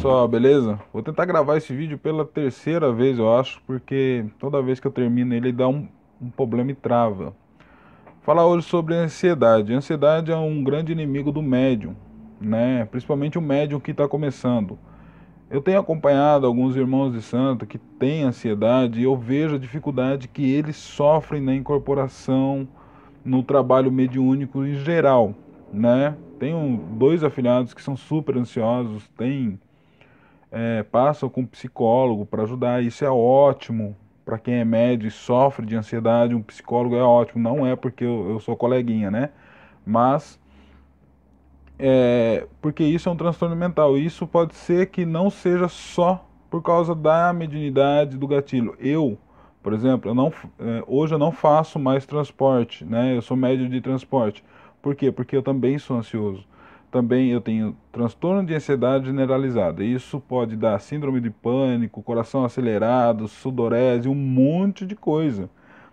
[0.00, 0.80] pessoal, beleza?
[0.94, 4.90] Vou tentar gravar esse vídeo pela terceira vez, eu acho, porque toda vez que eu
[4.90, 5.86] termino ele dá um,
[6.18, 7.34] um problema e trava.
[8.22, 9.74] Falar hoje sobre ansiedade.
[9.74, 11.94] A ansiedade é um grande inimigo do médium,
[12.40, 12.86] né?
[12.86, 14.78] Principalmente o médium que está começando.
[15.50, 20.28] Eu tenho acompanhado alguns irmãos de santo que têm ansiedade e eu vejo a dificuldade
[20.28, 22.66] que eles sofrem na incorporação,
[23.22, 25.34] no trabalho mediúnico em geral,
[25.70, 26.16] né?
[26.38, 29.60] Tenho dois afiliados que são super ansiosos, tem
[30.50, 33.96] é, passam com psicólogo para ajudar, isso é ótimo.
[34.24, 37.42] Para quem é médio e sofre de ansiedade, um psicólogo é ótimo.
[37.42, 39.30] Não é porque eu, eu sou coleguinha, né?
[39.84, 40.38] Mas
[41.78, 43.96] é, porque isso é um transtorno mental.
[43.96, 48.76] Isso pode ser que não seja só por causa da mediunidade do gatilho.
[48.78, 49.18] Eu,
[49.62, 53.16] por exemplo, eu não, é, hoje eu não faço mais transporte, né?
[53.16, 54.44] Eu sou médio de transporte.
[54.82, 55.10] Por quê?
[55.10, 56.44] Porque eu também sou ansioso.
[56.90, 59.84] Também eu tenho transtorno de ansiedade generalizada.
[59.84, 65.48] Isso pode dar síndrome de pânico, coração acelerado, sudorese, um monte de coisa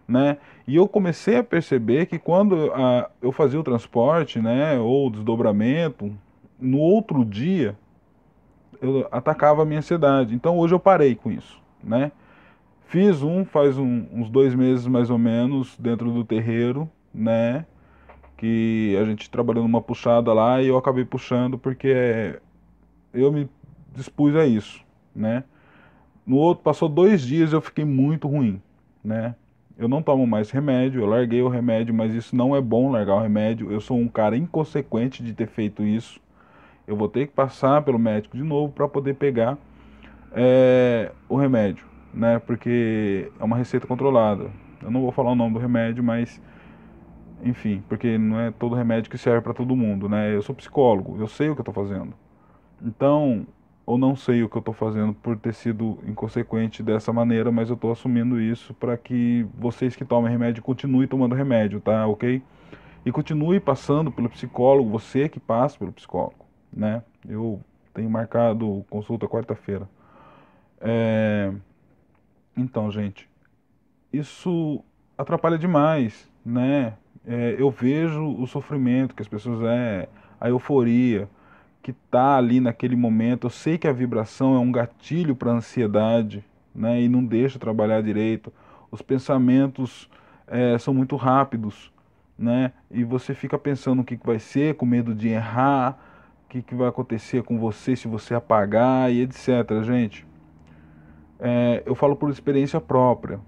[0.07, 0.37] né?
[0.65, 5.11] E eu comecei a perceber que quando a, eu fazia o transporte, né, ou o
[5.11, 6.11] desdobramento,
[6.59, 7.77] no outro dia
[8.81, 10.33] eu atacava a minha ansiedade.
[10.33, 12.11] Então hoje eu parei com isso, né?
[12.85, 17.65] Fiz um faz um, uns dois meses mais ou menos dentro do terreiro, né?
[18.37, 22.39] Que a gente trabalhou numa puxada lá e eu acabei puxando porque
[23.13, 23.49] eu me
[23.93, 24.81] dispus a isso,
[25.15, 25.43] né?
[26.25, 28.61] No outro passou dois dias eu fiquei muito ruim,
[29.03, 29.35] né?
[29.77, 33.15] eu não tomo mais remédio, eu larguei o remédio, mas isso não é bom largar
[33.15, 33.71] o remédio.
[33.71, 36.19] Eu sou um cara inconsequente de ter feito isso.
[36.87, 39.57] Eu vou ter que passar pelo médico de novo para poder pegar
[40.31, 42.39] é, o remédio, né?
[42.39, 44.49] Porque é uma receita controlada.
[44.81, 46.41] Eu não vou falar o nome do remédio, mas
[47.43, 50.33] enfim, porque não é todo remédio que serve para todo mundo, né?
[50.33, 52.13] Eu sou psicólogo, eu sei o que eu estou fazendo.
[52.81, 53.45] Então,
[53.85, 57.69] ou não sei o que eu estou fazendo por ter sido inconsequente dessa maneira, mas
[57.69, 62.05] eu estou assumindo isso para que vocês que tomam remédio continuem tomando remédio, tá?
[62.05, 62.41] Ok?
[63.05, 67.01] E continue passando pelo psicólogo, você que passa pelo psicólogo, né?
[67.27, 67.61] Eu
[67.93, 69.87] tenho marcado consulta quarta-feira.
[70.81, 71.53] É...
[72.57, 73.29] Então, gente,
[74.11, 74.83] isso
[75.17, 76.93] atrapalha demais, né?
[77.27, 80.07] É, eu vejo o sofrimento que as pessoas é,
[80.39, 81.27] a euforia,
[81.83, 83.47] que está ali naquele momento.
[83.47, 86.43] Eu sei que a vibração é um gatilho para a ansiedade,
[86.73, 87.01] né?
[87.01, 88.51] E não deixa trabalhar direito.
[88.89, 90.09] Os pensamentos
[90.47, 91.91] é, são muito rápidos,
[92.39, 92.71] né?
[92.89, 95.99] E você fica pensando o que, que vai ser, com medo de errar,
[96.45, 99.83] o que, que vai acontecer com você se você apagar e etc.
[99.83, 100.25] Gente,
[101.39, 103.39] é, eu falo por experiência própria.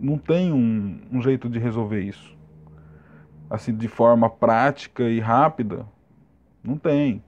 [0.00, 2.32] Não tem um, um jeito de resolver isso.
[3.52, 5.84] Assim, de forma prática e rápida,
[6.64, 7.22] não tem.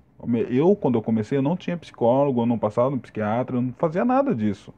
[0.49, 3.75] Eu, quando eu comecei, eu não tinha psicólogo, eu não passava no psiquiatra, eu não
[3.77, 4.73] fazia nada disso.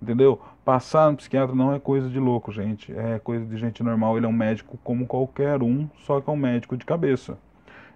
[0.00, 0.40] Entendeu?
[0.64, 2.96] Passar no psiquiatra não é coisa de louco, gente.
[2.96, 4.16] É coisa de gente normal.
[4.16, 7.36] Ele é um médico como qualquer um, só que é um médico de cabeça.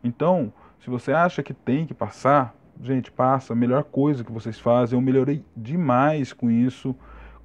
[0.04, 3.54] Então, se você acha que tem que passar, gente, passa.
[3.54, 4.98] A melhor coisa que vocês fazem.
[4.98, 6.94] Eu melhorei demais com isso,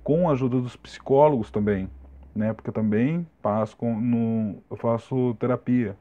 [0.03, 1.89] com a ajuda dos psicólogos também.
[2.35, 2.53] Né?
[2.53, 5.96] Porque também passo com, no, eu faço terapia.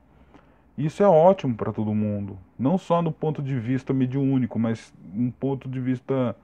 [0.76, 5.30] Isso é ótimo para todo mundo, não só no ponto de vista mediúnico, mas um
[5.30, 6.34] ponto de vista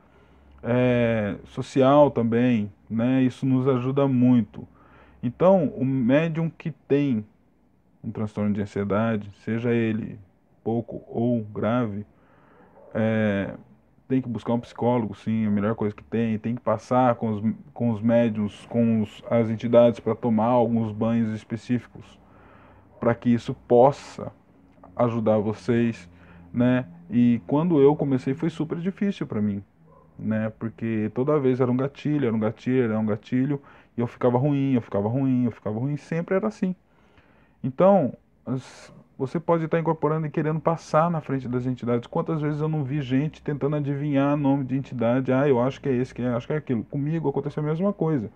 [0.62, 3.22] é, social também, né?
[3.22, 4.68] Isso nos ajuda muito.
[5.20, 7.24] Então, o médium que tem
[8.02, 10.18] um transtorno de ansiedade, seja ele
[10.62, 12.06] pouco ou grave,
[12.94, 13.54] é,
[14.10, 16.36] tem que buscar um psicólogo, sim, a melhor coisa que tem.
[16.36, 20.90] Tem que passar com os, com os médiums, com os, as entidades para tomar alguns
[20.90, 22.18] banhos específicos
[22.98, 24.32] para que isso possa
[24.96, 26.10] ajudar vocês,
[26.52, 26.86] né?
[27.08, 29.62] E quando eu comecei foi super difícil para mim,
[30.18, 30.52] né?
[30.58, 33.62] Porque toda vez era um gatilho, era um gatilho, era um gatilho,
[33.96, 36.74] e eu ficava ruim, eu ficava ruim, eu ficava ruim, sempre era assim.
[37.62, 38.12] Então,
[39.20, 42.06] você pode estar incorporando e querendo passar na frente das entidades.
[42.06, 45.30] Quantas vezes eu não vi gente tentando adivinhar nome de entidade?
[45.30, 46.84] Ah, eu acho que é esse, que é, acho que é aquilo.
[46.84, 48.30] Comigo aconteceu a mesma coisa.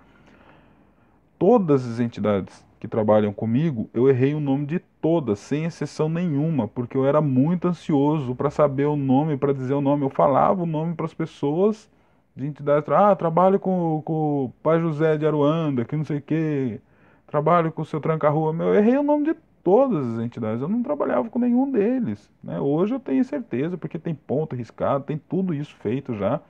[1.38, 6.68] Todas as entidades que trabalham comigo, eu errei o nome de todas, sem exceção nenhuma,
[6.68, 10.04] porque eu era muito ansioso para saber o nome, para dizer o nome.
[10.04, 11.90] Eu falava o nome para as pessoas
[12.36, 12.90] de entidades.
[12.90, 16.78] Ah, trabalho com, com o pai José de Aruanda, que não sei o quê.
[17.26, 18.54] Trabalho com o seu tranca-rua.
[18.58, 19.34] Eu errei o nome de
[19.64, 20.60] todas as entidades.
[20.60, 22.30] Eu não trabalhava com nenhum deles.
[22.42, 22.60] Né?
[22.60, 26.40] Hoje eu tenho certeza, porque tem ponto riscado, tem tudo isso feito já.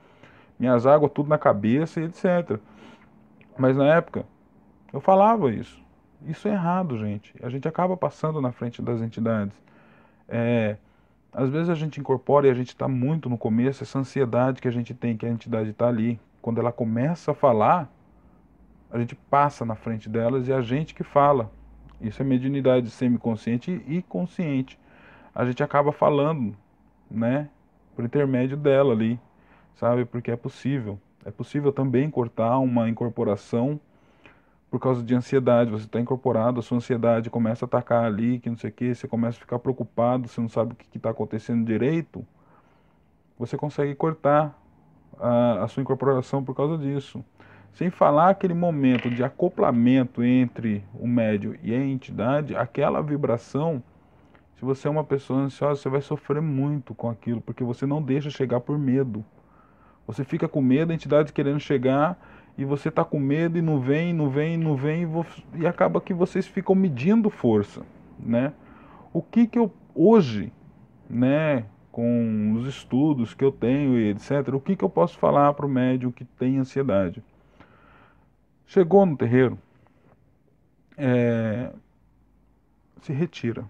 [0.59, 2.59] Minhas águas tudo na cabeça e etc.
[3.57, 4.25] Mas na época,
[4.93, 5.81] eu falava isso.
[6.27, 7.33] Isso é errado, gente.
[7.41, 9.55] A gente acaba passando na frente das entidades.
[10.27, 10.77] É,
[11.31, 14.67] às vezes a gente incorpora e a gente está muito no começo, essa ansiedade que
[14.67, 16.19] a gente tem, que a entidade está ali.
[16.41, 17.89] Quando ela começa a falar,
[18.89, 21.51] a gente passa na frente delas e é a gente que fala.
[21.99, 24.79] Isso é mediunidade semiconsciente e consciente.
[25.33, 26.55] A gente acaba falando,
[27.09, 27.49] né,
[27.95, 29.19] por intermédio dela ali,
[29.75, 30.05] sabe?
[30.05, 30.99] Porque é possível.
[31.25, 33.79] É possível também cortar uma incorporação
[34.69, 35.71] por causa de ansiedade.
[35.71, 38.93] Você está incorporado, a sua ansiedade começa a atacar ali, que não sei o que,
[38.93, 42.25] você começa a ficar preocupado, você não sabe o que está acontecendo direito.
[43.39, 44.57] Você consegue cortar
[45.19, 47.23] a, a sua incorporação por causa disso.
[47.75, 53.83] Sem falar aquele momento de acoplamento entre o médio e a entidade, aquela vibração.
[54.55, 58.01] Se você é uma pessoa ansiosa, você vai sofrer muito com aquilo, porque você não
[58.01, 59.25] deixa chegar por medo.
[60.07, 62.17] Você fica com medo, a entidade querendo chegar,
[62.57, 65.05] e você está com medo e não vem, não vem, não vem,
[65.55, 67.81] e, acaba que vocês ficam medindo força,
[68.17, 68.53] né?
[69.11, 70.53] O que que eu hoje,
[71.09, 75.53] né, com os estudos que eu tenho e etc, o que que eu posso falar
[75.53, 77.21] para o médium que tem ansiedade?
[78.65, 79.57] Chegou no terreiro,
[80.97, 81.71] é,
[83.01, 83.69] se retira,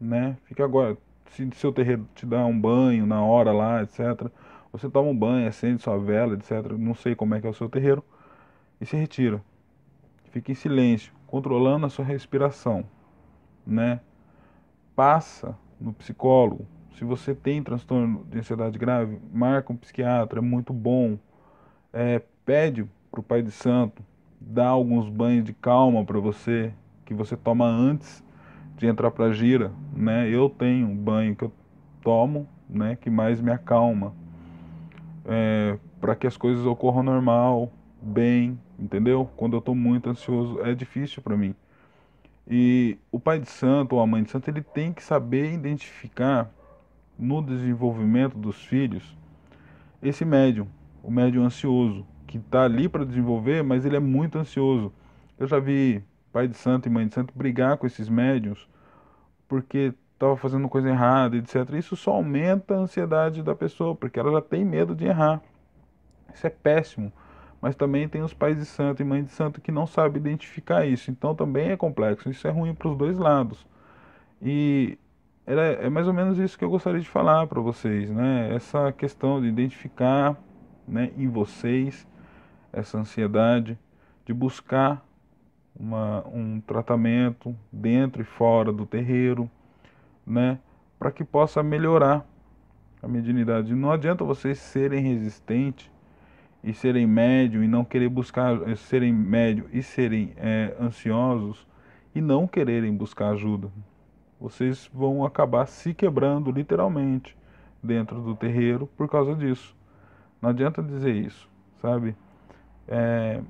[0.00, 0.36] né?
[0.44, 0.96] Fica agora,
[1.30, 4.30] se seu terreiro te dá um banho na hora lá, etc.
[4.72, 6.72] Você toma um banho, acende sua vela, etc.
[6.78, 8.02] Não sei como é que é o seu terreiro
[8.80, 9.42] e se retira.
[10.30, 12.84] Fica em silêncio, controlando a sua respiração,
[13.66, 14.00] né?
[14.96, 16.66] Passa no psicólogo.
[16.96, 21.18] Se você tem transtorno de ansiedade grave, marca um psiquiatra, é muito bom.
[21.92, 24.02] É, pede para o Pai de Santo
[24.40, 26.72] dá alguns banhos de calma para você,
[27.04, 28.24] que você toma antes
[28.76, 30.28] de entrar para a gira, né?
[30.28, 31.52] Eu tenho um banho que eu
[32.02, 34.14] tomo, né, que mais me acalma,
[35.26, 37.70] é, para que as coisas ocorram normal,
[38.00, 39.28] bem, entendeu?
[39.36, 41.54] Quando eu estou muito ansioso, é difícil para mim.
[42.48, 46.50] E o pai de santo ou a mãe de santo, ele tem que saber identificar
[47.18, 49.16] no desenvolvimento dos filhos
[50.02, 50.66] esse médium,
[51.02, 54.92] o médium ansioso, que está ali para desenvolver, mas ele é muito ansioso.
[55.36, 56.00] Eu já vi
[56.32, 58.68] pai de santo e mãe de santo brigar com esses médiums
[59.48, 61.70] porque estava fazendo coisa errada, etc.
[61.76, 65.42] Isso só aumenta a ansiedade da pessoa, porque ela já tem medo de errar.
[66.32, 67.12] Isso é péssimo.
[67.60, 70.86] Mas também tem os pais de santo e mãe de santo que não sabem identificar
[70.86, 71.10] isso.
[71.10, 72.30] Então também é complexo.
[72.30, 73.66] Isso é ruim para os dois lados.
[74.40, 74.96] E
[75.44, 78.54] era, é mais ou menos isso que eu gostaria de falar para vocês, né?
[78.54, 80.40] Essa questão de identificar
[80.86, 82.06] né, em vocês
[82.72, 83.78] essa ansiedade,
[84.24, 85.04] de buscar
[85.78, 89.50] uma, um tratamento dentro e fora do terreiro,
[90.26, 90.58] né,
[90.98, 92.26] para que possa melhorar
[93.02, 93.74] a mediunidade.
[93.74, 95.90] Não adianta vocês serem resistentes
[96.62, 101.66] e serem médio e não querer buscar, eh, serem médio e serem é, ansiosos
[102.14, 103.70] e não quererem buscar ajuda.
[104.38, 107.36] Vocês vão acabar se quebrando literalmente
[107.82, 109.74] dentro do terreiro por causa disso.
[110.40, 111.48] Não adianta dizer isso,
[111.80, 112.14] sabe?
[112.90, 113.40] É,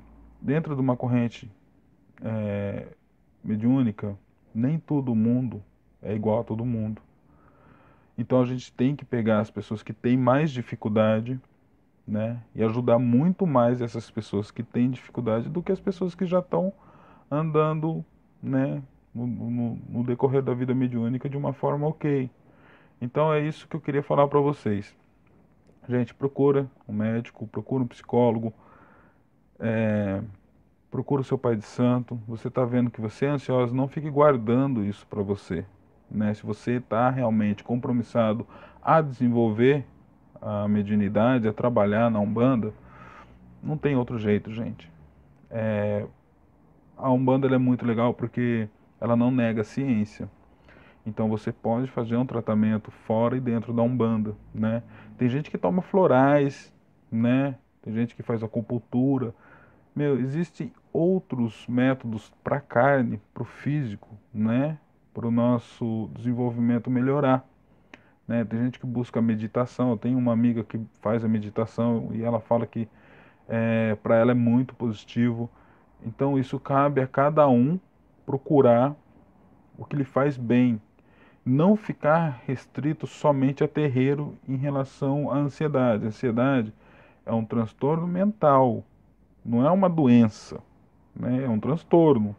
[0.40, 1.50] dentro de uma corrente
[2.22, 2.86] é,
[3.42, 4.16] mediúnica,
[4.54, 5.62] nem todo mundo
[6.02, 7.02] é igual a todo mundo.
[8.16, 11.40] Então a gente tem que pegar as pessoas que têm mais dificuldade
[12.06, 16.26] né, e ajudar muito mais essas pessoas que têm dificuldade do que as pessoas que
[16.26, 16.72] já estão
[17.30, 18.04] andando
[18.42, 18.82] né,
[19.14, 22.28] no, no, no decorrer da vida mediúnica de uma forma ok.
[23.00, 24.94] Então é isso que eu queria falar para vocês.
[25.88, 28.52] Gente, procura um médico, procura um psicólogo,
[29.60, 30.20] é,
[30.90, 32.18] procura o seu pai de santo.
[32.26, 35.64] Você está vendo que você é ansioso, não fique guardando isso para você.
[36.10, 36.34] Né?
[36.34, 38.46] Se você está realmente compromissado
[38.82, 39.84] a desenvolver
[40.40, 42.72] a mediunidade, a trabalhar na Umbanda,
[43.62, 44.90] não tem outro jeito, gente.
[45.50, 46.06] É,
[46.96, 48.68] a Umbanda é muito legal porque
[49.00, 50.28] ela não nega a ciência.
[51.04, 54.82] Então você pode fazer um tratamento fora e dentro da Umbanda, né?
[55.16, 56.72] Tem gente que toma florais,
[57.10, 57.56] né?
[57.82, 59.34] Tem gente que faz acupuntura,
[60.00, 64.78] meu, existem outros métodos para a carne, para o físico, né?
[65.12, 67.46] Para o nosso desenvolvimento melhorar.
[68.26, 68.42] Né?
[68.46, 69.90] Tem gente que busca meditação.
[69.90, 72.88] Eu tenho uma amiga que faz a meditação e ela fala que
[73.46, 75.50] é, para ela é muito positivo.
[76.02, 77.78] Então isso cabe a cada um
[78.24, 78.96] procurar
[79.76, 80.80] o que lhe faz bem.
[81.44, 86.06] Não ficar restrito somente a terreiro em relação à ansiedade.
[86.06, 86.72] A ansiedade
[87.26, 88.82] é um transtorno mental
[89.44, 90.60] não é uma doença,
[91.14, 91.44] né?
[91.44, 92.36] é um transtorno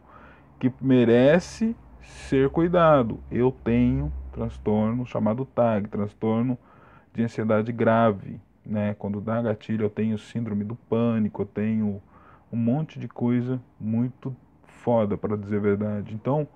[0.58, 3.20] que merece ser cuidado.
[3.30, 6.58] Eu tenho transtorno chamado TAG, transtorno
[7.14, 8.40] de ansiedade grave.
[8.64, 8.94] Né?
[8.94, 12.02] Quando dá gatilho, eu tenho síndrome do pânico, eu tenho
[12.52, 16.14] um monte de coisa muito foda, para dizer a verdade.
[16.14, 16.48] Então,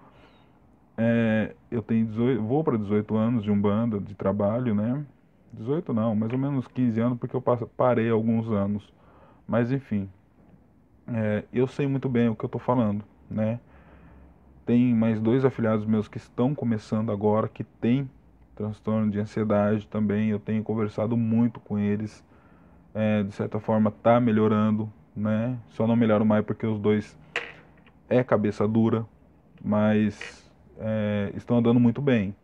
[0.99, 5.05] É, eu tenho 18, vou para 18 anos de umbanda, de trabalho, né?
[5.53, 7.43] 18 não, mais ou menos 15 anos, porque eu
[7.77, 8.93] parei alguns anos.
[9.47, 10.09] Mas enfim,
[11.09, 13.61] é, eu sei muito bem o que eu estou falando, né?
[14.65, 18.11] Tem mais dois afiliados meus que estão começando agora, que têm
[18.57, 20.31] transtorno de ansiedade também.
[20.31, 22.25] Eu tenho conversado muito com eles.
[22.93, 25.59] É, de certa forma, tá melhorando, né?
[25.69, 27.17] Só não melhora mais porque os dois
[28.09, 29.05] é cabeça dura,
[29.63, 32.35] mas é, estão andando muito bem,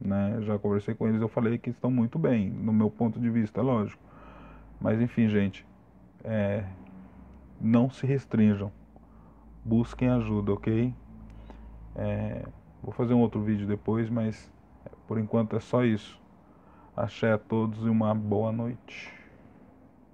[0.00, 0.38] né?
[0.42, 3.60] Já conversei com eles, eu falei que estão muito bem, no meu ponto de vista,
[3.60, 4.00] lógico.
[4.80, 5.66] Mas enfim, gente,
[6.22, 6.64] é,
[7.60, 8.70] não se restringam,
[9.64, 10.94] busquem ajuda, ok?
[11.96, 12.46] É,
[12.82, 14.50] vou fazer um outro vídeo depois, mas
[15.06, 16.18] por enquanto é só isso.
[16.96, 19.17] Axé a todos e uma boa noite.